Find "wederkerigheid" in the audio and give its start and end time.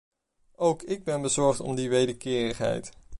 1.89-2.91